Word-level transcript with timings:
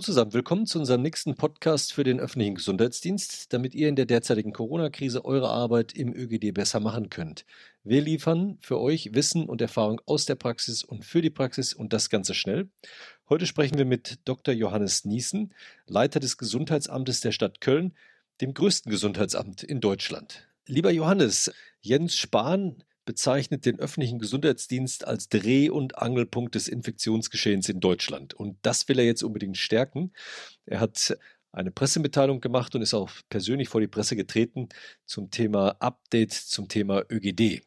Hallo 0.00 0.06
zusammen, 0.06 0.32
willkommen 0.32 0.64
zu 0.64 0.78
unserem 0.78 1.02
nächsten 1.02 1.34
Podcast 1.34 1.92
für 1.92 2.04
den 2.04 2.20
öffentlichen 2.20 2.54
Gesundheitsdienst, 2.54 3.52
damit 3.52 3.74
ihr 3.74 3.86
in 3.86 3.96
der 3.96 4.06
derzeitigen 4.06 4.54
Corona-Krise 4.54 5.26
eure 5.26 5.50
Arbeit 5.50 5.92
im 5.92 6.14
ÖGD 6.14 6.54
besser 6.54 6.80
machen 6.80 7.10
könnt. 7.10 7.44
Wir 7.84 8.00
liefern 8.00 8.56
für 8.62 8.80
euch 8.80 9.12
Wissen 9.12 9.46
und 9.46 9.60
Erfahrung 9.60 10.00
aus 10.06 10.24
der 10.24 10.36
Praxis 10.36 10.84
und 10.84 11.04
für 11.04 11.20
die 11.20 11.28
Praxis 11.28 11.74
und 11.74 11.92
das 11.92 12.08
Ganze 12.08 12.32
schnell. 12.32 12.70
Heute 13.28 13.44
sprechen 13.44 13.76
wir 13.76 13.84
mit 13.84 14.20
Dr. 14.24 14.54
Johannes 14.54 15.04
Niesen, 15.04 15.52
Leiter 15.84 16.18
des 16.18 16.38
Gesundheitsamtes 16.38 17.20
der 17.20 17.32
Stadt 17.32 17.60
Köln, 17.60 17.94
dem 18.40 18.54
größten 18.54 18.90
Gesundheitsamt 18.90 19.62
in 19.62 19.82
Deutschland. 19.82 20.48
Lieber 20.64 20.90
Johannes, 20.90 21.52
Jens 21.82 22.16
Spahn 22.16 22.82
bezeichnet 23.04 23.66
den 23.66 23.78
öffentlichen 23.78 24.18
Gesundheitsdienst 24.18 25.06
als 25.06 25.28
Dreh- 25.28 25.70
und 25.70 25.98
Angelpunkt 25.98 26.54
des 26.54 26.68
Infektionsgeschehens 26.68 27.68
in 27.68 27.80
Deutschland. 27.80 28.34
Und 28.34 28.58
das 28.62 28.88
will 28.88 28.98
er 28.98 29.04
jetzt 29.04 29.22
unbedingt 29.22 29.56
stärken. 29.56 30.12
Er 30.66 30.80
hat 30.80 31.16
eine 31.52 31.70
Pressemitteilung 31.70 32.40
gemacht 32.40 32.74
und 32.74 32.82
ist 32.82 32.94
auch 32.94 33.10
persönlich 33.28 33.68
vor 33.68 33.80
die 33.80 33.88
Presse 33.88 34.16
getreten 34.16 34.68
zum 35.06 35.30
Thema 35.30 35.70
Update 35.80 36.32
zum 36.32 36.68
Thema 36.68 37.02
ÖGD. 37.10 37.62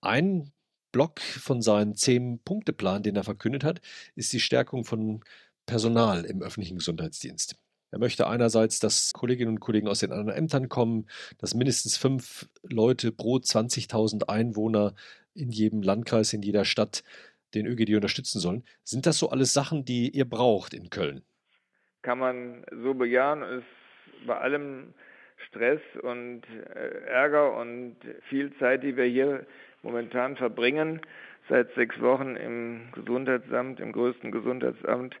Ein 0.00 0.52
Block 0.92 1.20
von 1.20 1.62
seinem 1.62 1.94
Zehn-Punkte-Plan, 1.96 3.02
den 3.02 3.16
er 3.16 3.24
verkündet 3.24 3.64
hat, 3.64 3.80
ist 4.14 4.32
die 4.32 4.40
Stärkung 4.40 4.84
von 4.84 5.22
Personal 5.66 6.24
im 6.24 6.42
öffentlichen 6.42 6.78
Gesundheitsdienst. 6.78 7.56
Er 7.90 7.98
möchte 7.98 8.26
einerseits, 8.26 8.80
dass 8.80 9.12
Kolleginnen 9.12 9.52
und 9.52 9.60
Kollegen 9.60 9.88
aus 9.88 10.00
den 10.00 10.12
anderen 10.12 10.36
Ämtern 10.36 10.68
kommen, 10.68 11.06
dass 11.38 11.54
mindestens 11.54 11.96
fünf 11.96 12.48
Leute 12.62 13.12
pro 13.12 13.36
20.000 13.36 14.28
Einwohner 14.28 14.94
in 15.34 15.50
jedem 15.50 15.82
Landkreis, 15.82 16.32
in 16.32 16.42
jeder 16.42 16.64
Stadt 16.64 17.02
den 17.54 17.66
ÖGD 17.66 17.94
unterstützen 17.94 18.40
sollen. 18.40 18.64
Sind 18.84 19.06
das 19.06 19.18
so 19.18 19.30
alles 19.30 19.54
Sachen, 19.54 19.84
die 19.84 20.10
ihr 20.10 20.26
braucht 20.26 20.74
in 20.74 20.90
Köln? 20.90 21.22
Kann 22.02 22.18
man 22.18 22.64
so 22.82 22.94
bejahen, 22.94 23.42
ist 23.42 24.26
bei 24.26 24.36
allem 24.36 24.94
Stress 25.48 25.80
und 26.02 26.42
äh, 26.74 27.06
Ärger 27.06 27.56
und 27.56 27.96
viel 28.28 28.52
Zeit, 28.58 28.82
die 28.82 28.96
wir 28.96 29.04
hier 29.04 29.46
momentan 29.82 30.36
verbringen, 30.36 31.00
seit 31.48 31.72
sechs 31.74 31.98
Wochen 32.00 32.36
im 32.36 32.88
Gesundheitsamt, 32.92 33.80
im 33.80 33.92
größten 33.92 34.30
Gesundheitsamt, 34.32 35.14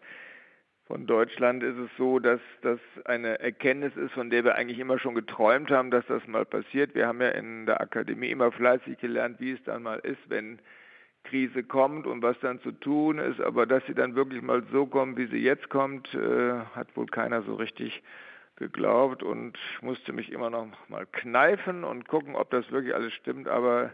von 0.88 1.06
Deutschland 1.06 1.62
ist 1.62 1.76
es 1.76 1.90
so, 1.98 2.18
dass 2.18 2.40
das 2.62 2.80
eine 3.04 3.38
Erkenntnis 3.40 3.94
ist, 3.96 4.12
von 4.12 4.30
der 4.30 4.42
wir 4.42 4.54
eigentlich 4.54 4.78
immer 4.78 4.98
schon 4.98 5.14
geträumt 5.14 5.70
haben, 5.70 5.90
dass 5.90 6.06
das 6.06 6.26
mal 6.26 6.46
passiert. 6.46 6.94
Wir 6.94 7.06
haben 7.06 7.20
ja 7.20 7.28
in 7.28 7.66
der 7.66 7.82
Akademie 7.82 8.30
immer 8.30 8.50
fleißig 8.50 8.98
gelernt, 8.98 9.38
wie 9.38 9.52
es 9.52 9.62
dann 9.64 9.82
mal 9.82 9.98
ist, 9.98 10.18
wenn 10.28 10.58
Krise 11.24 11.62
kommt 11.62 12.06
und 12.06 12.22
was 12.22 12.40
dann 12.40 12.58
zu 12.60 12.72
tun 12.72 13.18
ist. 13.18 13.38
Aber 13.38 13.66
dass 13.66 13.84
sie 13.84 13.92
dann 13.92 14.14
wirklich 14.14 14.40
mal 14.40 14.62
so 14.72 14.86
kommt, 14.86 15.18
wie 15.18 15.26
sie 15.26 15.42
jetzt 15.42 15.68
kommt, 15.68 16.14
äh, 16.14 16.54
hat 16.74 16.96
wohl 16.96 17.06
keiner 17.06 17.42
so 17.42 17.56
richtig 17.56 18.02
geglaubt 18.56 19.22
und 19.22 19.58
musste 19.82 20.14
mich 20.14 20.32
immer 20.32 20.48
noch 20.48 20.68
mal 20.88 21.04
kneifen 21.12 21.84
und 21.84 22.08
gucken, 22.08 22.34
ob 22.34 22.48
das 22.50 22.72
wirklich 22.72 22.94
alles 22.94 23.12
stimmt. 23.12 23.46
Aber 23.46 23.90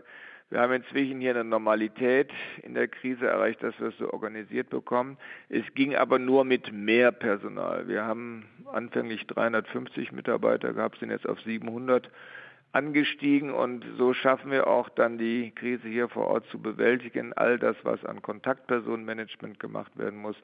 wir 0.54 0.60
haben 0.60 0.72
inzwischen 0.72 1.20
hier 1.20 1.32
eine 1.32 1.42
Normalität 1.42 2.30
in 2.62 2.74
der 2.74 2.86
Krise 2.86 3.26
erreicht, 3.26 3.60
dass 3.64 3.76
wir 3.80 3.88
es 3.88 3.98
so 3.98 4.12
organisiert 4.12 4.70
bekommen. 4.70 5.18
Es 5.48 5.64
ging 5.74 5.96
aber 5.96 6.20
nur 6.20 6.44
mit 6.44 6.72
mehr 6.72 7.10
Personal. 7.10 7.88
Wir 7.88 8.04
haben 8.04 8.44
anfänglich 8.72 9.26
350 9.26 10.12
Mitarbeiter 10.12 10.72
gehabt, 10.72 11.00
sind 11.00 11.10
jetzt 11.10 11.28
auf 11.28 11.40
700 11.40 12.08
angestiegen 12.70 13.52
und 13.52 13.84
so 13.98 14.14
schaffen 14.14 14.52
wir 14.52 14.68
auch 14.68 14.88
dann 14.90 15.18
die 15.18 15.50
Krise 15.50 15.88
hier 15.88 16.08
vor 16.08 16.28
Ort 16.28 16.46
zu 16.52 16.62
bewältigen. 16.62 17.32
All 17.32 17.58
das, 17.58 17.74
was 17.82 18.04
an 18.04 18.22
Kontaktpersonenmanagement 18.22 19.58
gemacht 19.58 19.98
werden 19.98 20.20
muss, 20.20 20.36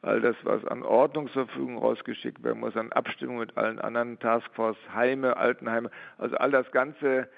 all 0.00 0.22
das, 0.22 0.36
was 0.44 0.64
an 0.64 0.82
Ordnungsverfügung 0.82 1.76
rausgeschickt 1.76 2.42
werden 2.42 2.60
muss, 2.60 2.74
an 2.74 2.90
Abstimmung 2.92 3.40
mit 3.40 3.58
allen 3.58 3.78
anderen 3.78 4.18
Taskforce, 4.18 4.78
Heime, 4.94 5.36
Altenheime, 5.36 5.90
also 6.16 6.36
all 6.36 6.52
das 6.52 6.72
Ganze 6.72 7.28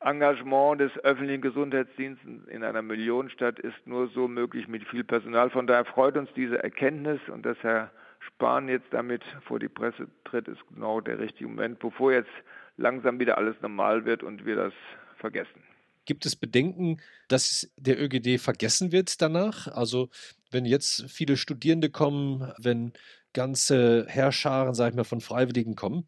Engagement 0.00 0.80
des 0.80 0.92
öffentlichen 0.98 1.40
Gesundheitsdienstes 1.40 2.48
in 2.48 2.62
einer 2.62 2.82
Millionenstadt 2.82 3.58
ist 3.58 3.86
nur 3.86 4.08
so 4.08 4.28
möglich 4.28 4.68
mit 4.68 4.86
viel 4.88 5.04
Personal. 5.04 5.50
Von 5.50 5.66
daher 5.66 5.84
freut 5.84 6.16
uns 6.16 6.28
diese 6.36 6.62
Erkenntnis 6.62 7.20
und 7.32 7.44
dass 7.44 7.56
Herr 7.62 7.90
Spahn 8.20 8.68
jetzt 8.68 8.86
damit 8.90 9.22
vor 9.46 9.58
die 9.58 9.68
Presse 9.68 10.08
tritt, 10.24 10.48
ist 10.48 10.60
genau 10.68 11.00
der 11.00 11.18
richtige 11.18 11.48
Moment, 11.48 11.78
bevor 11.78 12.12
jetzt 12.12 12.30
langsam 12.76 13.18
wieder 13.18 13.38
alles 13.38 13.56
normal 13.62 14.04
wird 14.04 14.22
und 14.22 14.44
wir 14.44 14.56
das 14.56 14.72
vergessen. 15.18 15.62
Gibt 16.04 16.24
es 16.24 16.36
Bedenken, 16.36 17.00
dass 17.28 17.70
der 17.76 18.00
ÖGD 18.00 18.40
vergessen 18.40 18.92
wird 18.92 19.20
danach? 19.20 19.66
Also 19.66 20.08
wenn 20.50 20.64
jetzt 20.64 21.10
viele 21.10 21.36
Studierende 21.36 21.90
kommen, 21.90 22.52
wenn 22.58 22.92
ganze 23.32 24.06
Herrscharen, 24.08 24.74
sag 24.74 24.90
ich 24.90 24.96
mal, 24.96 25.04
von 25.04 25.20
Freiwilligen 25.20 25.74
kommen, 25.74 26.06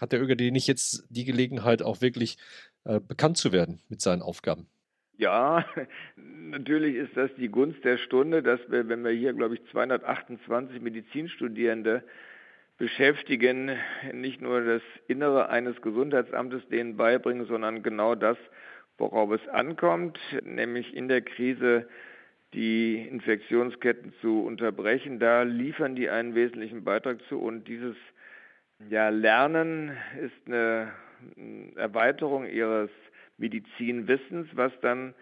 hat 0.00 0.12
der 0.12 0.20
ÖGD 0.20 0.52
nicht 0.52 0.66
jetzt 0.66 1.06
die 1.10 1.24
Gelegenheit, 1.24 1.80
auch 1.82 2.00
wirklich 2.00 2.38
äh, 2.86 3.00
bekannt 3.00 3.36
zu 3.36 3.52
werden 3.52 3.80
mit 3.88 4.00
seinen 4.00 4.22
Aufgaben. 4.22 4.66
Ja, 5.18 5.64
natürlich 6.16 6.96
ist 6.96 7.16
das 7.16 7.30
die 7.36 7.48
Gunst 7.48 7.84
der 7.84 7.98
Stunde, 7.98 8.42
dass 8.42 8.60
wir, 8.68 8.88
wenn 8.88 9.04
wir 9.04 9.10
hier, 9.10 9.32
glaube 9.32 9.54
ich, 9.54 9.60
228 9.70 10.80
Medizinstudierende 10.80 12.04
beschäftigen, 12.78 13.70
nicht 14.12 14.40
nur 14.40 14.60
das 14.60 14.82
Innere 15.08 15.48
eines 15.48 15.80
Gesundheitsamtes 15.80 16.68
denen 16.68 16.96
beibringen, 16.96 17.46
sondern 17.46 17.82
genau 17.82 18.14
das, 18.14 18.36
worauf 18.98 19.30
es 19.30 19.48
ankommt, 19.48 20.18
nämlich 20.42 20.94
in 20.94 21.08
der 21.08 21.22
Krise 21.22 21.88
die 22.52 23.00
Infektionsketten 23.08 24.12
zu 24.20 24.44
unterbrechen. 24.44 25.18
Da 25.18 25.42
liefern 25.42 25.96
die 25.96 26.08
einen 26.08 26.34
wesentlichen 26.34 26.84
Beitrag 26.84 27.18
zu 27.28 27.40
und 27.40 27.66
dieses 27.66 27.96
ja, 28.90 29.08
Lernen 29.08 29.96
ist 30.20 30.46
eine 30.46 30.92
Erweiterung 31.76 32.46
ihres 32.46 32.90
Medizinwissens, 33.38 34.48
was 34.54 34.72
dann 34.80 35.14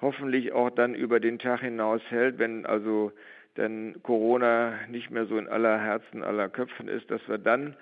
hoffentlich 0.00 0.52
auch 0.52 0.70
dann 0.70 0.94
über 0.94 1.20
den 1.20 1.38
Tag 1.38 1.60
hinaus 1.60 2.00
hält, 2.08 2.38
wenn 2.38 2.66
also 2.66 3.12
dann 3.54 3.96
Corona 4.02 4.78
nicht 4.88 5.10
mehr 5.10 5.26
so 5.26 5.36
in 5.38 5.48
aller 5.48 5.78
Herzen, 5.78 6.22
aller 6.22 6.48
Köpfen 6.48 6.88
ist, 6.88 7.10
dass 7.10 7.20
wir 7.28 7.38
dann 7.38 7.76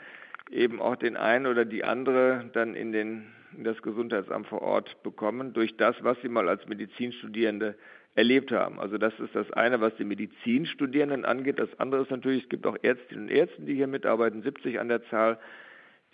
eben 0.51 0.81
auch 0.81 0.97
den 0.97 1.17
einen 1.17 1.47
oder 1.47 1.65
die 1.65 1.85
andere 1.85 2.51
dann 2.53 2.75
in, 2.75 2.93
den, 2.93 3.27
in 3.57 3.65
das 3.65 3.81
Gesundheitsamt 3.83 4.47
vor 4.47 4.63
Ort 4.63 5.03
bekommen, 5.03 5.53
durch 5.53 5.77
das, 5.77 5.97
was 6.03 6.21
sie 6.23 6.29
mal 6.29 6.49
als 6.49 6.67
Medizinstudierende 6.67 7.77
erlebt 8.15 8.51
haben. 8.51 8.81
Also 8.81 8.99
das 8.99 9.13
ist 9.21 9.35
das 9.35 9.51
eine, 9.53 9.81
was 9.81 9.95
die 9.97 10.05
Medizinstudierenden 10.05 11.25
angeht. 11.25 11.59
Das 11.59 11.69
andere 11.79 12.03
ist 12.03 12.11
natürlich, 12.11 12.45
es 12.45 12.49
gibt 12.49 12.67
auch 12.67 12.77
Ärztinnen 12.83 13.27
und 13.27 13.31
Ärzte, 13.31 13.63
die 13.63 13.75
hier 13.75 13.87
mitarbeiten, 13.87 14.43
70 14.43 14.81
an 14.81 14.89
der 14.89 15.05
Zahl, 15.05 15.39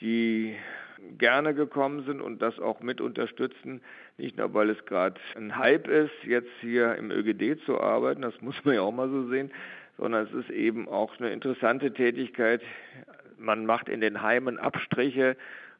die 0.01 0.57
gerne 1.19 1.55
gekommen 1.55 2.05
sind 2.05 2.21
und 2.21 2.41
das 2.43 2.59
auch 2.59 2.81
mit 2.81 3.01
unterstützen. 3.01 3.81
Nicht 4.19 4.37
nur, 4.37 4.53
weil 4.55 4.71
es 4.71 4.85
gerade 4.87 5.21
ein 5.37 5.57
Hype 5.57 5.89
ist, 5.89 6.13
jetzt 6.25 6.51
hier 6.61 6.95
im 6.97 7.11
ÖGD 7.11 7.61
zu 7.65 7.81
arbeiten, 7.81 8.23
das 8.23 8.41
muss 8.41 8.57
man 8.65 8.75
ja 8.75 8.83
auch 8.83 8.93
mal 8.93 9.09
so 9.09 9.29
sehen, 9.29 9.51
sondern 9.99 10.27
es 10.27 10.33
ist 10.33 10.51
eben 10.51 10.89
auch 10.89 11.19
eine 11.19 11.33
interessante 11.33 11.93
Tätigkeit. 11.93 12.63
Man 13.39 13.67
macht 13.67 13.89
in 13.89 14.01
den 14.01 14.23
Heimen 14.23 14.59
Abstriche 14.59 15.37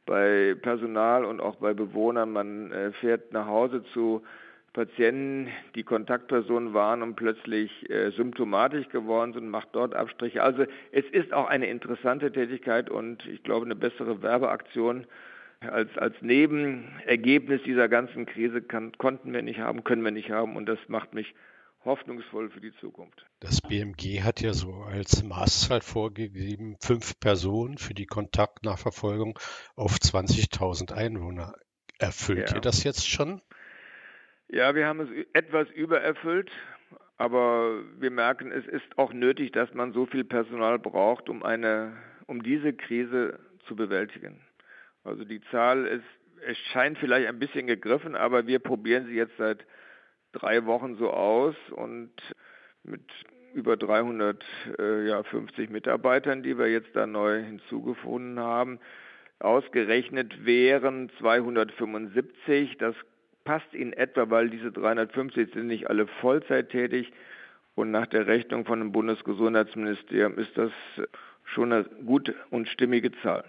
bei 0.07 0.55
Personal 0.61 1.25
und 1.25 1.41
auch 1.41 1.57
bei 1.57 1.73
Bewohnern. 1.73 2.31
Man 2.33 2.73
äh, 2.73 2.93
fährt 2.93 3.33
nach 3.33 3.47
Hause 3.47 3.85
zu 3.93 4.23
Patienten, 4.75 5.49
die 5.77 5.85
Kontaktpersonen 5.85 6.75
waren 6.75 7.03
und 7.03 7.15
plötzlich 7.15 7.89
äh, 7.89 8.11
symptomatisch 8.11 8.89
geworden 8.89 9.33
sind, 9.33 9.49
macht 9.49 9.69
dort 9.73 9.95
Abstriche. 9.95 10.43
Also 10.43 10.65
es 10.91 11.05
ist 11.13 11.33
auch 11.33 11.47
eine 11.47 11.69
interessante 11.69 12.31
Tätigkeit 12.33 12.91
und 12.91 13.25
ich 13.27 13.43
glaube 13.45 13.65
eine 13.65 13.77
bessere 13.77 14.21
Werbeaktion 14.21 15.07
als, 15.61 15.97
als 15.97 16.15
Nebenergebnis 16.21 17.63
dieser 17.63 17.89
ganzen 17.89 18.27
Krise 18.27 18.61
kann, 18.63 18.93
konnten 18.99 19.33
wir 19.33 19.43
nicht 19.43 19.61
haben, 19.61 19.85
können 19.85 20.03
wir 20.03 20.11
nicht 20.11 20.31
haben 20.31 20.57
und 20.57 20.67
das 20.67 20.79
macht 20.89 21.15
mich 21.15 21.35
hoffnungsvoll 21.85 22.51
für 22.51 22.61
die 22.61 22.75
Zukunft. 22.81 23.25
Das 23.41 23.61
BMG 23.61 24.23
hat 24.23 24.41
ja 24.41 24.53
so 24.55 24.73
als 24.73 25.23
Maßzahl 25.23 25.83
vorgegeben, 25.83 26.77
fünf 26.81 27.19
Personen 27.21 27.79
für 27.79 27.95
die 27.95 28.07
Kontaktnachverfolgung 28.07 29.39
auf 29.77 29.97
20.000 29.97 30.93
Einwohner. 30.93 31.55
Erfüllt 31.99 32.51
ja. 32.51 32.57
ihr 32.57 32.61
das 32.61 32.83
jetzt 32.83 33.09
schon? 33.09 33.41
Ja, 34.49 34.75
wir 34.75 34.87
haben 34.87 35.01
es 35.01 35.09
etwas 35.33 35.71
übererfüllt, 35.71 36.51
aber 37.17 37.83
wir 37.99 38.11
merken, 38.11 38.53
es 38.53 38.67
ist 38.67 38.99
auch 38.99 39.13
nötig, 39.13 39.53
dass 39.53 39.73
man 39.75 39.93
so 39.93 40.07
viel 40.07 40.25
Personal 40.25 40.79
braucht, 40.79 41.29
um 41.29 41.43
eine, 41.43 41.97
um 42.27 42.43
diese 42.43 42.73
Krise 42.73 43.39
zu 43.67 43.77
bewältigen. 43.77 44.41
Also 45.03 45.25
die 45.25 45.41
Zahl 45.51 45.87
ist, 45.87 46.05
es 46.47 46.59
scheint 46.73 46.99
vielleicht 46.99 47.29
ein 47.29 47.39
bisschen 47.39 47.67
gegriffen, 47.67 48.17
aber 48.17 48.47
wir 48.47 48.59
probieren 48.59 49.07
sie 49.07 49.15
jetzt 49.15 49.37
seit 49.39 49.65
drei 50.33 50.67
Wochen 50.67 50.97
so 50.97 51.11
aus 51.11 51.55
und 51.71 52.13
mit 52.83 53.03
über 53.55 53.77
350 53.77 54.39
äh, 54.79 55.73
Mitarbeitern, 55.73 56.43
die 56.43 56.59
wir 56.59 56.67
jetzt 56.69 56.95
da 56.95 57.07
neu 57.07 57.43
hinzugefunden 57.43 58.41
haben. 58.41 58.81
Ausgerechnet 59.39 60.45
wären 60.45 61.11
275. 61.19 62.77
Das 62.79 62.97
passt 63.45 63.73
in 63.73 63.93
etwa, 63.93 64.31
weil 64.31 64.51
diese 64.51 64.73
350 64.73 65.53
sind 65.53 65.67
nicht 65.67 65.89
alle 65.89 66.07
Vollzeit 66.07 66.71
tätig. 66.71 67.13
Und 67.75 67.91
nach 67.91 68.07
der 68.07 68.27
Rechnung 68.27 68.65
von 68.65 68.79
dem 68.79 68.93
Bundesgesundheitsministerium 68.93 70.39
ist 70.39 70.57
das 70.57 70.73
schon 71.45 71.73
eine 71.73 71.85
gute 71.85 72.35
und 72.51 72.69
stimmige 72.69 73.13
Zahl. 73.23 73.45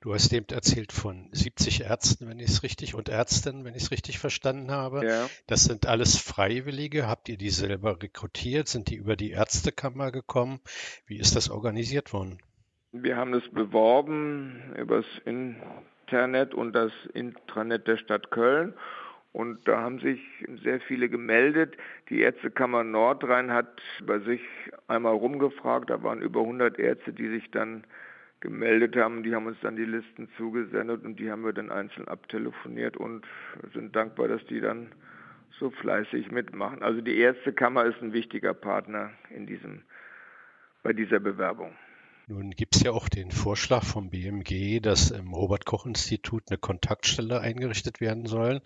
Du 0.00 0.14
hast 0.14 0.32
eben 0.32 0.46
erzählt 0.50 0.92
von 0.92 1.28
70 1.32 1.82
Ärzten, 1.82 2.28
wenn 2.28 2.38
ich 2.38 2.48
es 2.48 2.62
richtig, 2.62 2.94
und 2.94 3.08
Ärztinnen, 3.08 3.64
wenn 3.64 3.74
ich 3.74 3.82
es 3.82 3.90
richtig 3.90 4.18
verstanden 4.18 4.70
habe. 4.70 5.04
Ja. 5.04 5.28
Das 5.46 5.64
sind 5.64 5.86
alles 5.86 6.16
Freiwillige. 6.16 7.06
Habt 7.06 7.28
ihr 7.28 7.36
die 7.36 7.50
selber 7.50 8.00
rekrutiert? 8.02 8.68
Sind 8.68 8.88
die 8.88 8.96
über 8.96 9.16
die 9.16 9.32
Ärztekammer 9.32 10.12
gekommen? 10.12 10.60
Wie 11.06 11.18
ist 11.18 11.36
das 11.36 11.50
organisiert 11.50 12.12
worden? 12.12 12.38
Wir 12.92 13.16
haben 13.16 13.34
es 13.34 13.46
beworben 13.50 14.74
übers 14.76 15.04
Internet 16.06 16.54
und 16.54 16.72
das 16.72 16.92
Intranet 17.14 17.88
der 17.88 17.96
Stadt 17.96 18.30
Köln. 18.30 18.74
Und 19.32 19.66
da 19.66 19.80
haben 19.80 19.98
sich 19.98 20.20
sehr 20.62 20.80
viele 20.80 21.08
gemeldet. 21.08 21.76
Die 22.08 22.20
Ärztekammer 22.20 22.84
Nordrhein 22.84 23.50
hat 23.50 23.82
bei 24.06 24.20
sich 24.20 24.40
einmal 24.86 25.14
rumgefragt. 25.14 25.90
Da 25.90 26.02
waren 26.02 26.22
über 26.22 26.40
100 26.40 26.78
Ärzte, 26.78 27.12
die 27.12 27.28
sich 27.28 27.50
dann 27.50 27.84
gemeldet 28.40 28.96
haben. 28.96 29.24
Die 29.24 29.34
haben 29.34 29.46
uns 29.46 29.58
dann 29.60 29.76
die 29.76 29.84
Listen 29.84 30.28
zugesendet 30.36 31.04
und 31.04 31.18
die 31.18 31.30
haben 31.30 31.44
wir 31.44 31.52
dann 31.52 31.70
einzeln 31.70 32.06
abtelefoniert 32.08 32.96
und 32.96 33.26
sind 33.74 33.94
dankbar, 33.96 34.28
dass 34.28 34.44
die 34.46 34.60
dann 34.60 34.92
so 35.58 35.70
fleißig 35.70 36.30
mitmachen. 36.30 36.82
Also 36.82 37.00
die 37.00 37.18
Ärztekammer 37.18 37.84
ist 37.84 38.00
ein 38.00 38.12
wichtiger 38.12 38.54
Partner 38.54 39.10
in 39.30 39.46
diesem, 39.46 39.82
bei 40.82 40.92
dieser 40.92 41.18
Bewerbung. 41.18 41.74
Nun 42.28 42.50
gibt 42.50 42.74
es 42.74 42.82
ja 42.82 42.90
auch 42.90 43.08
den 43.08 43.30
Vorschlag 43.30 43.84
vom 43.84 44.10
BMG, 44.10 44.80
dass 44.80 45.12
im 45.12 45.32
Robert-Koch-Institut 45.32 46.42
eine 46.48 46.58
Kontaktstelle 46.58 47.40
eingerichtet 47.40 48.00
werden 48.00 48.26
soll. 48.26 48.62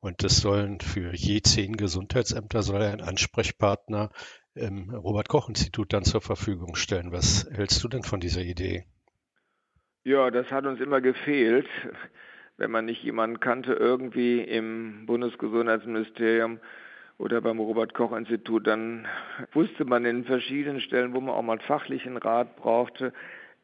Und 0.00 0.24
das 0.24 0.38
sollen 0.38 0.80
für 0.80 1.14
je 1.14 1.42
zehn 1.42 1.76
Gesundheitsämter 1.76 2.62
soll 2.62 2.80
ein 2.80 3.02
Ansprechpartner 3.02 4.10
im 4.54 4.88
Robert-Koch-Institut 4.88 5.92
dann 5.92 6.04
zur 6.04 6.22
Verfügung 6.22 6.76
stellen. 6.76 7.12
Was 7.12 7.46
hältst 7.52 7.84
du 7.84 7.88
denn 7.88 8.04
von 8.04 8.20
dieser 8.20 8.40
Idee? 8.40 8.86
Ja, 10.04 10.30
das 10.30 10.50
hat 10.50 10.64
uns 10.64 10.80
immer 10.80 11.02
gefehlt, 11.02 11.68
wenn 12.56 12.70
man 12.70 12.86
nicht 12.86 13.02
jemanden 13.02 13.38
kannte 13.38 13.74
irgendwie 13.74 14.40
im 14.40 15.04
Bundesgesundheitsministerium 15.04 16.58
oder 17.18 17.40
beim 17.40 17.58
Robert 17.58 17.94
Koch 17.94 18.12
Institut, 18.12 18.66
dann 18.66 19.06
wusste 19.52 19.84
man 19.84 20.04
in 20.04 20.24
verschiedenen 20.24 20.80
Stellen, 20.80 21.14
wo 21.14 21.20
man 21.20 21.34
auch 21.34 21.42
mal 21.42 21.58
fachlichen 21.60 22.16
Rat 22.16 22.56
brauchte, 22.56 23.12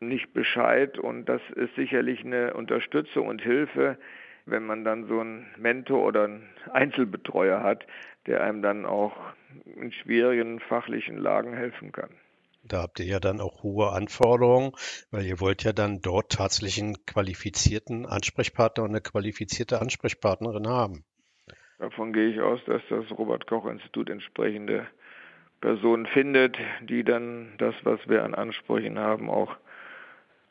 nicht 0.01 0.33
Bescheid 0.33 0.99
und 0.99 1.27
das 1.27 1.43
ist 1.57 1.75
sicherlich 1.77 2.25
eine 2.25 2.55
Unterstützung 2.55 3.27
und 3.29 3.43
Hilfe, 3.43 3.99
wenn 4.47 4.65
man 4.65 4.85
dann 4.85 5.07
so 5.07 5.21
einen 5.21 5.47
Mentor 5.59 6.05
oder 6.05 6.25
einen 6.25 6.49
Einzelbetreuer 6.73 7.63
hat, 7.63 7.87
der 8.27 8.43
einem 8.43 8.63
dann 8.63 8.87
auch 8.87 9.17
in 9.65 9.93
schwierigen 9.93 10.61
fachlichen 10.61 11.19
Lagen 11.19 11.55
helfen 11.55 11.93
kann. 11.93 12.11
Da 12.63 12.83
habt 12.83 13.01
ihr 13.01 13.07
ja 13.07 13.21
dann 13.21 13.41
auch 13.41 13.63
hohe 13.63 13.91
Anforderungen, 13.91 14.73
weil 15.11 15.25
ihr 15.25 15.41
wollt 15.41 15.65
ja 15.65 15.73
dann 15.73 16.01
dort 16.01 16.33
tatsächlich 16.33 16.83
einen 16.83 17.07
qualifizierten 17.07 18.07
Ansprechpartner 18.07 18.85
und 18.85 18.91
eine 18.91 19.01
qualifizierte 19.01 19.81
Ansprechpartnerin 19.81 20.69
haben. 20.69 21.05
Davon 21.81 22.13
gehe 22.13 22.29
ich 22.29 22.41
aus, 22.43 22.63
dass 22.67 22.83
das 22.91 23.11
Robert 23.11 23.47
Koch 23.47 23.65
Institut 23.65 24.11
entsprechende 24.11 24.87
Personen 25.63 26.05
findet, 26.05 26.59
die 26.83 27.05
dann 27.05 27.53
das, 27.57 27.75
was 27.85 28.07
wir 28.07 28.23
an 28.23 28.35
Ansprüchen 28.35 28.99
haben, 28.99 29.31
auch 29.31 29.57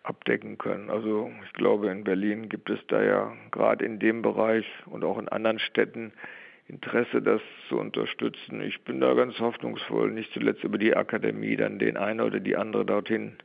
abdecken 0.02 0.58
können. 0.58 0.90
Also 0.90 1.32
ich 1.46 1.54
glaube, 1.54 1.90
in 1.92 2.04
Berlin 2.04 2.50
gibt 2.50 2.72
es 2.72 2.80
da 2.88 3.04
ja 3.04 3.38
gerade 3.52 3.86
in 3.86 4.00
dem 4.00 4.24
Bereich 4.24 4.66
und 4.88 5.04
auch 5.04 5.20
in 5.20 5.30
anderen 5.30 5.60
Städten 5.60 6.14
Interesse, 6.68 7.22
das 7.22 7.42
zu 7.68 7.78
unterstützen. 7.78 8.62
Ich 8.62 8.82
bin 8.84 9.00
da 9.00 9.14
ganz 9.14 9.40
hoffnungsvoll, 9.40 10.10
nicht 10.12 10.34
zuletzt 10.34 10.64
über 10.64 10.80
die 10.80 10.96
Akademie 10.96 11.56
dann 11.56 11.78
den 11.78 11.98
einen 11.98 12.22
oder 12.22 12.40
die 12.40 12.56
andere 12.56 12.86
dorthin 12.86 13.38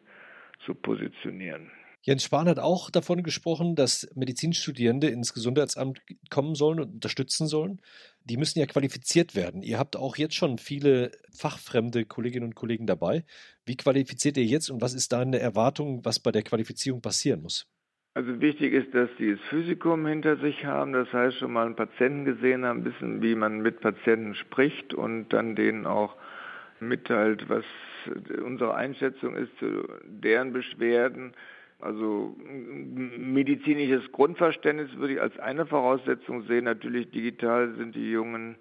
zu 0.65 0.75
positionieren. 0.75 1.71
Jens 2.07 2.23
Spahn 2.23 2.51
hat 2.51 2.59
auch 2.59 2.91
davon 2.91 3.23
gesprochen, 3.23 3.77
dass 3.77 4.07
Medizinstudierende 4.15 5.09
ins 5.09 5.33
Gesundheitsamt 5.33 6.03
kommen 6.29 6.55
sollen 6.55 6.79
und 6.79 6.93
unterstützen 6.93 7.47
sollen. 7.47 7.81
Die 8.25 8.37
müssen 8.37 8.59
ja 8.59 8.67
qualifiziert 8.67 9.35
werden. 9.35 9.63
Ihr 9.63 9.79
habt 9.79 9.97
auch 9.97 10.19
jetzt 10.19 10.35
schon 10.35 10.59
viele 10.59 11.13
fachfremde 11.35 12.05
Kolleginnen 12.05 12.45
und 12.45 12.55
Kollegen 12.55 12.87
dabei. 12.87 13.25
Wie 13.65 13.79
qualifiziert 13.79 14.37
ihr 14.37 14.45
jetzt 14.45 14.69
und 14.69 14.83
was 14.83 14.93
ist 14.93 15.13
da 15.13 15.21
eine 15.21 15.39
Erwartung, 15.39 16.05
was 16.05 16.21
bei 16.21 16.31
der 16.31 16.43
Qualifizierung 16.43 17.01
passieren 17.01 17.41
muss? 17.41 17.67
Also 18.13 18.39
wichtig 18.39 18.75
ist, 18.75 18.95
dass 18.95 19.09
sie 19.17 19.33
das 19.33 19.41
Physikum 19.49 20.07
hinter 20.07 20.37
sich 20.37 20.63
haben, 20.67 20.93
das 20.93 21.11
heißt 21.11 21.39
schon 21.39 21.55
mal 21.55 21.65
einen 21.65 21.75
Patienten 21.75 22.27
gesehen 22.27 22.67
haben, 22.67 22.85
wissen, 22.85 23.23
wie 23.23 23.35
man 23.35 23.61
mit 23.61 23.81
Patienten 23.81 24.35
spricht 24.35 24.93
und 24.93 25.31
dann 25.31 25.57
denen 25.57 25.87
auch 25.87 26.15
mitteilt, 26.81 27.49
was 27.49 27.65
unsere 28.45 28.75
Einschätzung 28.75 29.35
ist 29.37 29.57
zu 29.59 29.89
deren 30.05 30.53
Beschwerden. 30.53 31.33
Also 31.85 32.35
medizinisches 32.39 34.11
Grundverständnis 34.11 34.97
würde 34.97 35.15
ich 35.15 35.21
als 35.21 35.39
eine 35.39 35.67
Voraussetzung 35.67 36.43
sehen. 36.43 36.65
Natürlich 36.65 37.11
digital 37.11 37.75
sind 37.77 37.95
die 37.95 38.11
jungen 38.11 38.57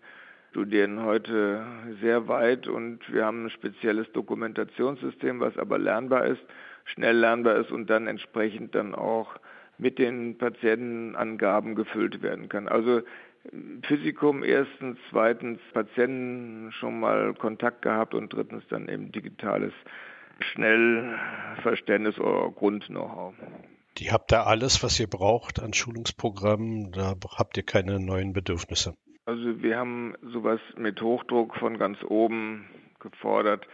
Studierenden 0.52 1.04
heute 1.04 1.66
sehr 2.02 2.28
weit 2.28 2.68
und 2.68 3.00
wir 3.12 3.26
haben 3.26 3.46
ein 3.46 3.50
spezielles 3.50 4.12
Dokumentationssystem, 4.12 5.40
was 5.40 5.58
aber 5.58 5.80
lernbar 5.80 6.26
ist 6.28 6.46
schnell 6.86 7.18
lernbar 7.18 7.56
ist 7.58 7.72
und 7.72 7.90
dann 7.90 8.08
entsprechend 8.08 8.76
dann 8.76 8.96
auch 8.96 9.36
mit 9.78 10.00
den 10.00 10.38
Patientenangaben 10.38 11.76
gefüllt 11.76 12.22
werden 12.22 12.50
kann. 12.50 12.68
Also 12.68 13.02
Physikum 13.84 14.44
erstens, 14.44 14.98
zweitens 15.10 15.60
Patienten 15.74 16.72
schon 16.72 17.00
mal 17.00 17.34
Kontakt 17.34 17.82
gehabt 17.82 18.14
und 18.14 18.32
drittens 18.32 18.66
dann 18.70 18.88
eben 18.88 19.12
digitales 19.12 19.74
Schnellverständnis 20.40 22.20
oder 22.20 22.50
Grund-Know-how. 22.52 23.34
Die 23.98 24.12
habt 24.12 24.32
da 24.32 24.44
alles, 24.44 24.84
was 24.84 25.00
ihr 25.00 25.08
braucht 25.08 25.62
an 25.62 25.74
Schulungsprogrammen, 25.74 26.92
da 26.92 27.14
habt 27.38 27.58
ihr 27.58 27.64
keine 27.64 28.00
neuen 28.00 28.34
Bedürfnisse. 28.34 28.96
Also 29.26 29.62
wir 29.62 29.78
haben 29.78 30.16
sowas 30.22 30.60
mit 30.76 31.02
Hochdruck 31.02 31.56
von 31.56 31.78
ganz 31.78 31.98
oben 32.04 32.68
gefordert 33.00 33.68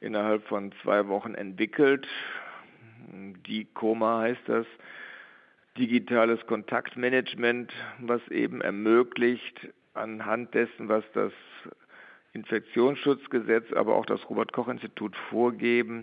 innerhalb 0.00 0.46
von 0.48 0.72
zwei 0.82 1.08
Wochen 1.08 1.34
entwickelt. 1.34 2.06
Die 3.46 3.64
Koma 3.64 4.20
heißt 4.20 4.42
das. 4.46 4.66
Digitales 5.78 6.38
Kontaktmanagement, 6.46 7.72
was 7.98 8.20
eben 8.28 8.60
ermöglicht, 8.60 9.68
anhand 9.92 10.54
dessen, 10.54 10.88
was 10.88 11.04
das 11.14 11.32
Infektionsschutzgesetz, 12.34 13.72
aber 13.72 13.94
auch 13.94 14.06
das 14.06 14.28
Robert-Koch-Institut 14.28 15.16
vorgeben, 15.30 16.02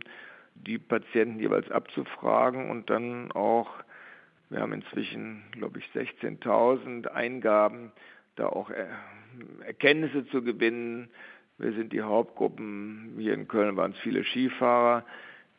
die 0.56 0.78
Patienten 0.78 1.40
jeweils 1.40 1.70
abzufragen 1.70 2.70
und 2.70 2.90
dann 2.90 3.32
auch, 3.32 3.70
wir 4.50 4.62
haben 4.62 4.74
inzwischen, 4.74 5.44
glaube 5.52 5.80
ich, 5.80 5.86
16.000 5.94 7.08
Eingaben, 7.08 7.92
da 8.36 8.48
auch 8.48 8.72
Erkenntnisse 9.66 10.26
zu 10.28 10.42
gewinnen, 10.42 11.10
wir 11.58 11.74
sind 11.74 11.94
die 11.94 12.02
Hauptgruppen. 12.02 13.16
Hier 13.20 13.34
in 13.36 13.48
Köln 13.48 13.78
waren 13.78 13.92
es 13.92 14.00
viele 14.00 14.24
Skifahrer, 14.24 15.06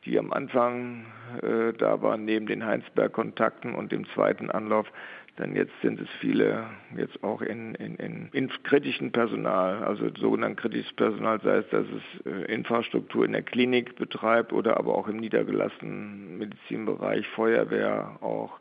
die 0.05 0.19
am 0.19 0.33
Anfang 0.33 1.07
äh, 1.43 1.73
da 1.75 2.03
waren, 2.03 2.25
neben 2.25 2.47
den 2.47 2.65
Heinsberg-Kontakten 2.65 3.75
und 3.75 3.93
dem 3.93 4.07
zweiten 4.09 4.51
Anlauf. 4.51 4.91
Dann 5.37 5.57
jetzt 5.57 5.73
sind 5.81 5.99
es 5.99 6.09
viele, 6.21 6.67
jetzt 6.95 7.25
auch 7.25 7.41
in, 7.41 7.75
in, 7.77 7.97
in, 7.97 8.29
in 8.33 8.51
kritischen 8.65 9.13
Personal, 9.13 9.83
also 9.83 10.11
sogenannten 10.15 10.57
kritisches 10.57 10.93
Personal, 10.93 11.41
sei 11.41 11.57
es, 11.57 11.69
dass 11.71 11.87
es 11.87 12.27
äh, 12.27 12.53
Infrastruktur 12.53 13.25
in 13.25 13.33
der 13.33 13.43
Klinik 13.43 13.97
betreibt 13.97 14.53
oder 14.53 14.77
aber 14.77 14.95
auch 14.95 15.09
im 15.09 15.17
niedergelassenen 15.17 16.37
Medizinbereich, 16.37 17.27
Feuerwehr, 17.29 18.19
auch 18.21 18.61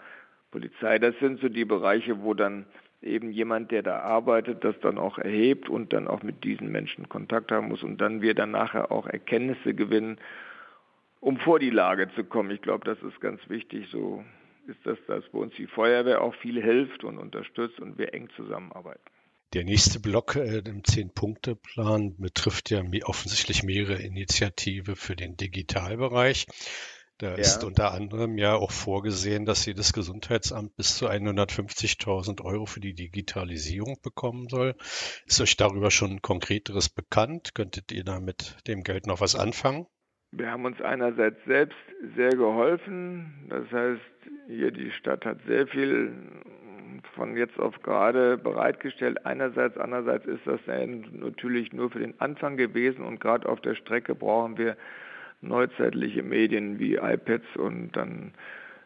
Polizei. 0.52 0.98
Das 0.98 1.18
sind 1.20 1.42
so 1.42 1.50
die 1.50 1.66
Bereiche, 1.66 2.22
wo 2.24 2.34
dann 2.34 2.66
eben 3.02 3.32
jemand, 3.32 3.72
der 3.72 3.84
da 3.84 4.00
arbeitet, 4.00 4.64
das 4.64 4.80
dann 4.80 4.98
auch 4.98 5.18
erhebt 5.18 5.68
und 5.70 5.92
dann 5.92 6.08
auch 6.08 6.24
mit 6.24 6.44
diesen 6.44 6.72
Menschen 6.72 7.10
Kontakt 7.10 7.52
haben 7.52 7.68
muss 7.68 7.84
und 7.84 8.00
dann 8.00 8.22
wir 8.22 8.34
dann 8.34 8.52
nachher 8.52 8.92
auch 8.92 9.08
Erkenntnisse 9.08 9.74
gewinnen, 9.74 10.20
um 11.20 11.38
vor 11.38 11.60
die 11.60 11.70
Lage 11.70 12.10
zu 12.16 12.24
kommen. 12.24 12.52
Ich 12.52 12.62
glaube, 12.62 12.86
das 12.86 13.02
ist 13.04 13.20
ganz 13.20 13.42
wichtig. 13.50 13.90
So 13.92 14.24
ist 14.68 14.80
das, 14.84 14.98
dass 15.08 15.24
bei 15.32 15.40
uns 15.40 15.54
die 15.56 15.68
Feuerwehr 15.68 16.22
auch 16.22 16.36
viel 16.36 16.62
hilft 16.62 17.04
und 17.04 17.18
unterstützt 17.18 17.80
und 17.80 17.98
wir 17.98 18.14
eng 18.14 18.30
zusammenarbeiten. 18.36 19.04
Der 19.54 19.66
nächste 19.66 20.00
Block 20.00 20.38
äh, 20.38 20.60
im 20.60 20.84
Zehn-Punkte-Plan 20.84 22.16
betrifft 22.18 22.70
ja 22.70 22.82
offensichtlich 23.04 23.64
mehrere 23.64 24.02
Initiative 24.02 24.96
für 24.96 25.16
den 25.18 25.36
Digitalbereich. 25.36 26.48
Da 27.18 27.32
ja. 27.32 27.36
ist 27.36 27.64
unter 27.64 27.92
anderem 27.92 28.38
ja 28.38 28.56
auch 28.56 28.72
vorgesehen, 28.72 29.46
dass 29.46 29.66
jedes 29.66 29.94
Gesundheitsamt 29.94 30.76
bis 30.76 30.98
zu 30.98 31.08
150.000 31.08 32.44
Euro 32.44 32.66
für 32.66 32.80
die 32.80 32.96
Digitalisierung 32.96 33.98
bekommen 34.02 34.48
soll. 34.50 34.74
Ist 35.28 35.40
euch 35.40 35.56
darüber 35.58 35.92
schon 35.92 36.24
konkreteres 36.24 36.90
bekannt? 36.90 37.54
Könntet 37.54 37.92
ihr 37.92 38.04
da 38.04 38.20
mit 38.20 38.56
dem 38.68 38.84
Geld 38.84 39.06
noch 39.06 39.22
was 39.22 39.36
anfangen? 39.36 39.86
Wir 40.32 40.50
haben 40.50 40.66
uns 40.66 40.82
einerseits 40.82 41.38
selbst 41.46 41.78
sehr 42.16 42.32
geholfen. 42.32 43.48
Das 43.50 43.70
heißt, 43.70 44.02
hier 44.52 44.72
die 44.72 44.92
Stadt 44.92 45.26
hat 45.26 45.38
sehr 45.48 45.68
viel 45.68 46.14
von 47.16 47.36
jetzt 47.36 47.60
auf 47.60 47.82
gerade 47.82 48.38
bereitgestellt. 48.38 49.26
Einerseits, 49.26 49.78
andererseits 49.78 50.26
ist 50.26 50.46
das 50.46 50.60
natürlich 50.68 51.74
nur 51.74 51.90
für 51.90 52.00
den 52.00 52.20
Anfang 52.20 52.58
gewesen 52.58 53.04
und 53.04 53.20
gerade 53.20 53.48
auf 53.48 53.62
der 53.62 53.76
Strecke 53.76 54.16
brauchen 54.16 54.58
wir 54.58 54.78
neuzeitliche 55.42 56.24
Medien 56.24 56.80
wie 56.80 56.96
iPads 56.96 57.56
und 57.56 57.92
dann 57.94 58.34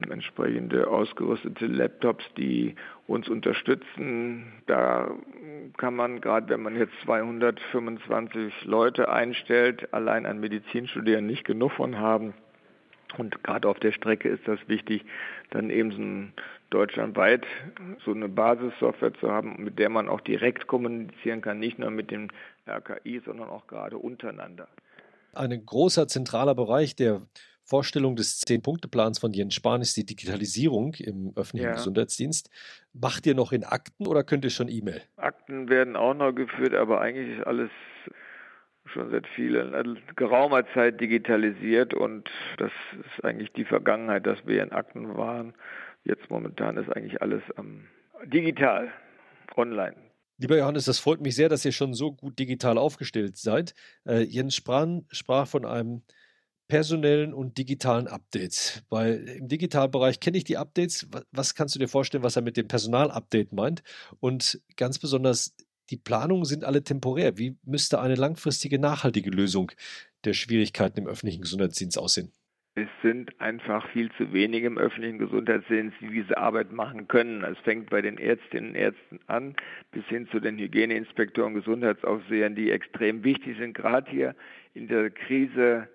entsprechende 0.10 0.88
ausgerüstete 0.88 1.68
Laptops, 1.68 2.26
die 2.38 2.76
uns 3.08 3.30
unterstützen. 3.30 4.54
Da 4.66 5.12
kann 5.78 5.96
man, 5.96 6.22
gerade 6.22 6.50
wenn 6.50 6.62
man 6.62 6.76
jetzt 6.76 6.94
225 7.06 8.66
Leute 8.66 9.10
einstellt, 9.10 9.94
allein 9.94 10.26
an 10.26 10.40
Medizinstudierenden 10.40 11.28
nicht 11.28 11.46
genug 11.46 11.72
von 11.74 11.98
haben. 11.98 12.34
Und 13.18 13.44
gerade 13.44 13.70
auf 13.70 13.80
der 13.80 13.94
Strecke 13.94 14.28
ist 14.28 14.46
das 14.48 14.60
wichtig, 14.68 15.06
dann 15.52 15.70
eben 15.70 15.92
so 15.92 16.02
ein 16.02 16.34
deutschlandweit 16.70 17.46
so 18.04 18.12
eine 18.12 18.28
Basissoftware 18.28 19.14
zu 19.16 19.32
haben, 19.32 19.64
mit 19.64 19.80
der 19.80 19.90
man 19.90 20.10
auch 20.10 20.22
direkt 20.22 20.68
kommunizieren 20.68 21.42
kann, 21.42 21.60
nicht 21.60 21.80
nur 21.80 21.92
mit 21.92 22.12
dem 22.12 22.30
RKI, 22.68 23.22
sondern 23.26 23.50
auch 23.50 23.68
gerade 23.68 23.98
untereinander. 23.98 24.68
Ein 25.34 25.66
großer 25.66 26.08
zentraler 26.08 26.56
Bereich 26.56 26.96
der 26.96 27.22
Vorstellung 27.64 28.16
des 28.16 28.40
Zehn-Punkte-Plans 28.42 29.20
von 29.20 29.34
Jens 29.34 29.56
Spahn 29.56 29.82
ist 29.82 29.98
die 29.98 30.06
Digitalisierung 30.06 30.94
im 30.96 31.34
öffentlichen 31.36 31.70
ja. 31.70 31.74
Gesundheitsdienst. 31.74 32.50
Macht 32.94 33.26
ihr 33.26 33.34
noch 33.34 33.52
in 33.52 33.64
Akten 33.64 34.06
oder 34.06 34.24
könnt 34.24 34.46
ihr 34.46 34.52
schon 34.52 34.70
E-Mail? 34.70 35.02
Akten 35.18 35.68
werden 35.68 35.96
auch 35.96 36.14
noch 36.14 36.32
geführt, 36.32 36.76
aber 36.76 37.02
eigentlich 37.02 37.40
ist 37.40 37.48
alles 37.48 37.72
schon 38.86 39.12
seit 39.12 39.28
vielen, 39.28 39.74
also 39.74 39.96
geraumer 40.16 40.66
Zeit 40.74 41.02
digitalisiert 41.02 41.94
und 41.94 42.30
das 42.58 42.72
ist 42.94 43.24
eigentlich 43.24 43.52
die 43.54 43.66
Vergangenheit, 43.66 44.26
dass 44.26 44.46
wir 44.46 44.62
in 44.64 44.72
Akten 44.72 45.18
waren. 45.18 45.54
Jetzt 46.04 46.30
momentan 46.30 46.78
ist 46.78 46.90
eigentlich 46.96 47.22
alles 47.22 47.42
ähm, 47.58 47.86
digital, 48.26 48.92
online. 49.56 49.96
Lieber 50.38 50.58
Johannes, 50.58 50.86
das 50.86 51.00
freut 51.00 51.22
mich 51.22 51.36
sehr, 51.36 51.50
dass 51.50 51.66
ihr 51.66 51.72
schon 51.72 51.94
so 51.94 52.12
gut 52.12 52.38
digital 52.38 52.78
aufgestellt 52.78 53.38
seid. 53.38 53.74
Äh, 54.06 54.24
Jens 54.24 54.56
Spahn 54.56 55.06
sprach 55.12 55.48
von 55.48 55.66
einem 55.66 56.04
personellen 56.68 57.34
und 57.34 57.58
digitalen 57.58 58.08
Updates. 58.08 58.84
Weil 58.90 59.28
im 59.30 59.48
Digitalbereich 59.48 60.20
kenne 60.20 60.38
ich 60.38 60.44
die 60.44 60.58
Updates. 60.58 61.08
Was 61.32 61.56
kannst 61.56 61.76
du 61.76 61.80
dir 61.80 61.88
vorstellen, 61.88 62.24
was 62.24 62.36
er 62.36 62.42
mit 62.42 62.58
dem 62.58 62.68
Personalupdate 62.68 63.54
meint? 63.54 63.84
Und 64.20 64.60
ganz 64.76 65.00
besonders, 65.00 65.56
die 65.90 65.98
Planungen 65.98 66.46
sind 66.46 66.64
alle 66.64 66.84
temporär. 66.84 67.38
Wie 67.38 67.58
müsste 67.64 68.00
eine 68.00 68.16
langfristige, 68.16 68.80
nachhaltige 68.80 69.30
Lösung 69.30 69.72
der 70.24 70.34
Schwierigkeiten 70.34 71.02
im 71.02 71.08
öffentlichen 71.08 71.42
Gesundheitsdienst 71.42 71.98
aussehen? 71.98 72.32
Es 72.78 72.90
sind 73.02 73.40
einfach 73.40 73.88
viel 73.92 74.12
zu 74.18 74.34
wenige 74.34 74.68
im 74.68 74.78
öffentlichen 74.78 75.18
Gesundheitsdienst, 75.18 75.96
die 76.02 76.10
diese 76.10 76.38
Arbeit 76.38 76.74
machen 76.74 77.08
können. 77.08 77.42
Es 77.44 77.58
fängt 77.60 77.90
bei 77.90 78.02
den 78.02 78.18
Ärztinnen 78.18 78.72
und 78.72 78.76
Ärzten 78.76 79.20
an, 79.28 79.56
bis 79.92 80.04
hin 80.08 80.28
zu 80.30 80.42
den 80.42 80.58
Hygieneinspektoren, 80.58 81.54
Gesundheitsaufsehern, 81.54 82.54
die 82.56 82.72
extrem 82.72 83.24
wichtig 83.24 83.58
sind, 83.58 83.76
gerade 83.76 84.12
hier 84.12 84.36
in 84.74 84.90
der 84.90 85.10
Krise 85.10 85.88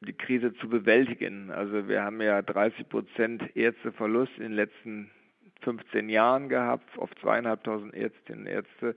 die 0.00 0.12
Krise 0.12 0.54
zu 0.54 0.68
bewältigen. 0.68 1.50
Also 1.50 1.88
wir 1.88 2.02
haben 2.02 2.20
ja 2.20 2.40
30 2.42 2.88
Prozent 2.88 3.56
Ärzteverlust 3.56 4.32
in 4.36 4.44
den 4.44 4.52
letzten 4.52 5.10
15 5.62 6.08
Jahren 6.08 6.48
gehabt, 6.48 6.96
auf 6.98 7.10
zweieinhalbtausend 7.20 7.94
Ärztinnen 7.94 8.42
und 8.42 8.46
Ärzte. 8.46 8.96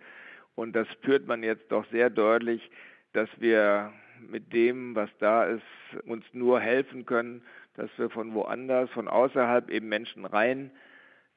Und 0.56 0.76
das 0.76 0.88
spürt 0.92 1.28
man 1.28 1.44
jetzt 1.44 1.72
doch 1.72 1.86
sehr 1.92 2.10
deutlich, 2.10 2.70
dass 3.14 3.30
wir 3.40 3.92
mit 4.30 4.54
dem, 4.54 4.96
was 4.96 5.10
da 5.20 5.46
ist, 5.46 5.64
uns 6.06 6.24
nur 6.34 6.60
helfen 6.60 7.06
können, 7.06 7.42
dass 7.76 7.90
wir 7.98 8.10
von 8.10 8.34
woanders, 8.34 8.90
von 8.92 9.08
außerhalb 9.08 9.70
eben 9.70 9.90
Menschen 9.90 10.26
rein 10.26 10.72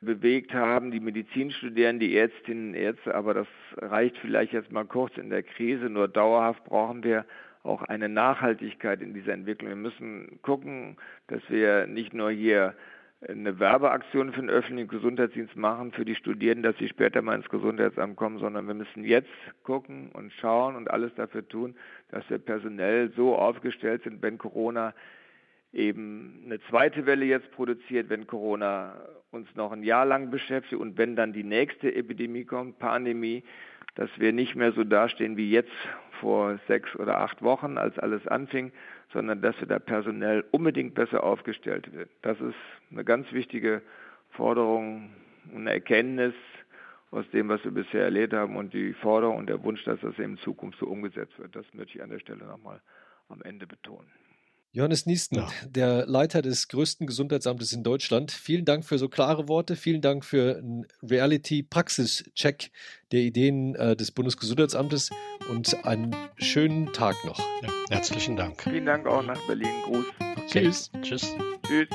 bewegt 0.01 0.53
haben, 0.53 0.91
die 0.91 1.01
Medizin 1.01 1.51
studieren, 1.51 1.99
die 1.99 2.15
Ärztinnen 2.15 2.71
und 2.71 2.75
Ärzte, 2.75 3.15
aber 3.15 3.35
das 3.35 3.47
reicht 3.77 4.19
vielleicht 4.19 4.53
jetzt 4.53 4.71
mal 4.71 4.85
kurz 4.85 5.17
in 5.17 5.31
der 5.31 5.43
Krise, 5.43 5.89
nur 5.89 6.09
dauerhaft 6.09 6.65
brauchen 6.65 7.03
wir 7.03 7.25
auch 7.63 7.83
eine 7.83 8.11
Nachhaltigkeit 8.11 9.01
in 9.01 9.15
dieser 9.15 9.33
Entwicklung. 9.33 9.71
Wir 9.71 9.77
müssen 9.77 10.39
gucken, 10.43 10.97
dass 11.29 11.41
wir 11.49 11.87
nicht 11.87 12.13
nur 12.13 12.31
hier 12.31 12.75
eine 13.29 13.59
Werbeaktion 13.59 14.33
für 14.33 14.41
den 14.41 14.51
öffentlichen 14.51 14.89
Gesundheitsdienst 14.89 15.57
machen, 15.57 15.93
für 15.93 16.05
die 16.05 16.15
Studierenden, 16.15 16.63
dass 16.63 16.79
sie 16.79 16.89
später 16.89 17.23
mal 17.23 17.37
ins 17.37 17.49
Gesundheitsamt 17.49 18.17
kommen, 18.17 18.39
sondern 18.39 18.67
wir 18.67 18.75
müssen 18.75 19.05
jetzt 19.05 19.31
gucken 19.63 20.11
und 20.13 20.33
schauen 20.33 20.77
und 20.77 20.91
alles 20.91 21.15
dafür 21.15 21.47
tun, 21.47 21.75
dass 22.11 22.29
wir 22.29 22.39
personell 22.39 23.13
so 23.17 23.37
aufgestellt 23.37 24.03
sind, 24.05 24.23
wenn 24.23 24.39
Corona 24.39 24.95
eben 25.73 26.43
eine 26.45 26.61
zweite 26.71 27.07
Welle 27.07 27.25
jetzt 27.25 27.51
produziert, 27.53 28.09
wenn 28.09 28.27
Corona 28.27 28.97
uns 29.31 29.49
noch 29.57 29.73
ein 29.73 29.83
Jahr 29.83 30.07
lang 30.07 30.31
beschäftigt 30.31 30.81
und 30.81 30.97
wenn 30.97 31.17
dann 31.17 31.33
die 31.33 31.43
nächste 31.43 31.95
Epidemie 31.95 32.45
kommt, 32.45 32.79
Pandemie, 32.79 33.43
dass 33.97 34.11
wir 34.17 34.33
nicht 34.33 34.55
mehr 34.55 34.73
so 34.73 34.85
dastehen 34.85 35.37
wie 35.37 35.51
jetzt 35.51 35.73
vor 36.21 36.59
sechs 36.69 36.95
oder 36.97 37.19
acht 37.19 37.43
Wochen, 37.43 37.77
als 37.77 37.99
alles 37.99 38.27
anfing, 38.29 38.73
sondern 39.15 39.41
dass 39.41 39.59
wir 39.61 39.69
da 39.69 39.79
personell 39.79 40.45
unbedingt 40.51 40.95
besser 40.95 41.25
aufgestellt 41.25 41.91
werden. 41.95 42.11
Das 42.21 42.39
ist 42.41 42.57
eine 42.91 43.05
ganz 43.05 43.33
wichtige 43.33 43.81
Forderung 44.31 45.11
und 45.53 45.63
eine 45.63 45.73
Erkenntnis 45.73 46.35
aus 47.11 47.25
dem, 47.31 47.49
was 47.49 47.65
wir 47.65 47.71
bisher 47.71 48.03
erlebt 48.03 48.35
haben 48.35 48.57
und 48.57 48.75
die 48.75 48.93
Forderung 48.93 49.39
und 49.39 49.49
der 49.49 49.63
Wunsch, 49.63 49.85
dass 49.85 50.01
das 50.01 50.19
in 50.19 50.37
Zukunft 50.39 50.81
so 50.81 50.87
umgesetzt 50.87 51.39
wird. 51.39 51.55
Das 51.55 51.65
möchte 51.73 51.97
ich 51.97 52.03
an 52.03 52.11
der 52.11 52.19
Stelle 52.19 52.45
nochmal 52.45 52.81
am 53.29 53.41
Ende 53.43 53.67
betonen. 53.67 54.11
Johannes 54.75 55.07
Niesten, 55.07 55.37
ja. 55.37 55.49
der 55.65 56.05
Leiter 56.05 56.43
des 56.43 56.67
größten 56.67 57.07
Gesundheitsamtes 57.07 57.73
in 57.73 57.85
Deutschland. 57.85 58.33
Vielen 58.33 58.65
Dank 58.65 58.85
für 58.85 58.99
so 58.99 59.09
klare 59.09 59.47
Worte. 59.47 59.77
Vielen 59.77 60.01
Dank 60.01 60.25
für 60.25 60.59
einen 60.59 60.85
Reality-Praxis-Check 61.01 62.73
der 63.13 63.21
Ideen 63.21 63.77
äh, 63.77 63.95
des 63.95 64.11
Bundesgesundheitsamtes 64.11 65.11
und 65.49 65.85
einen 65.87 66.17
schönen 66.39 66.93
Tag 66.93 67.15
noch. 67.25 67.39
Ja, 67.63 67.69
herzlichen 67.89 68.35
Dank. 68.35 68.61
Vielen 68.63 68.87
Dank 68.87 69.07
auch 69.07 69.23
nach 69.23 69.41
Berlin. 69.47 69.71
Gruß. 69.85 70.07
Okay. 70.39 70.65
Tschüss. 70.65 70.91
Tschüss. 71.03 71.37
Tschüss. 71.65 71.89